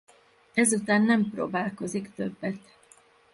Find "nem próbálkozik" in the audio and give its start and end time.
1.01-2.13